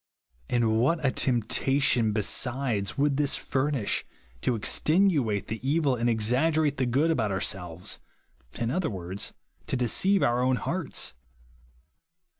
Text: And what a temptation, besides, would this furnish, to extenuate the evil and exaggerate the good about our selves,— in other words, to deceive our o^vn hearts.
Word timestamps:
And 0.49 0.79
what 0.79 1.05
a 1.05 1.11
temptation, 1.11 2.11
besides, 2.11 2.97
would 2.97 3.17
this 3.17 3.35
furnish, 3.35 4.03
to 4.41 4.55
extenuate 4.55 5.45
the 5.45 5.59
evil 5.61 5.95
and 5.95 6.09
exaggerate 6.09 6.77
the 6.77 6.87
good 6.87 7.11
about 7.11 7.31
our 7.31 7.39
selves,— 7.39 7.99
in 8.59 8.71
other 8.71 8.89
words, 8.89 9.33
to 9.67 9.77
deceive 9.77 10.23
our 10.23 10.39
o^vn 10.41 10.57
hearts. 10.57 11.13